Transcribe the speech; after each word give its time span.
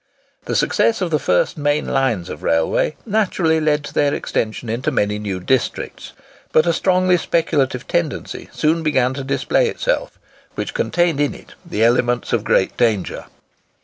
The 0.45 0.55
success 0.55 0.99
of 1.01 1.11
the 1.11 1.19
first 1.19 1.59
main 1.59 1.87
lines 1.87 2.27
of 2.29 2.41
railway 2.41 2.95
naturally 3.05 3.59
led 3.61 3.83
to 3.83 3.93
their 3.93 4.15
extension 4.15 4.67
into 4.67 4.89
many 4.89 5.19
new 5.19 5.39
districts; 5.39 6.13
but 6.51 6.65
a 6.65 6.73
strongly 6.73 7.17
speculative 7.17 7.87
tendency 7.87 8.49
soon 8.51 8.81
began 8.81 9.13
to 9.13 9.23
display 9.23 9.69
itself, 9.69 10.17
which 10.55 10.73
contained 10.73 11.19
in 11.21 11.35
it 11.35 11.53
the 11.63 11.83
elements 11.83 12.33
of 12.33 12.43
great 12.43 12.75
danger. 12.77 13.25